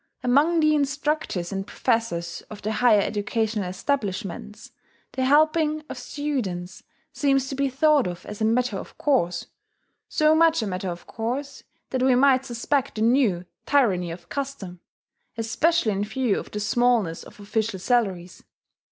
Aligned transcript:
Among 0.23 0.61
the 0.61 0.73
instructors 0.73 1.51
and 1.51 1.67
professors 1.67 2.41
of 2.49 2.63
the 2.63 2.71
higher 2.71 3.01
educational 3.01 3.69
establishments, 3.69 4.71
the 5.11 5.23
helping 5.25 5.83
of 5.89 5.97
students 5.99 6.81
seems 7.13 7.47
to 7.49 7.53
be 7.55 7.69
thought 7.69 8.07
of 8.07 8.25
as 8.25 8.41
a 8.41 8.45
matter 8.45 8.77
of 8.79 8.97
course, 8.97 9.45
so 10.09 10.33
much 10.33 10.63
a 10.63 10.65
matter 10.65 10.89
of 10.89 11.05
course 11.05 11.61
that 11.91 12.01
we 12.01 12.15
might 12.15 12.45
suspect 12.45 12.97
a 12.97 13.03
new 13.03 13.45
"tyranny 13.67 14.09
of 14.09 14.27
custom," 14.27 14.79
especially 15.37 15.91
in 15.91 16.03
view 16.03 16.39
of 16.39 16.49
the 16.49 16.59
smallness 16.59 17.21
of 17.21 17.39
official 17.39 17.77
salaries. 17.77 18.41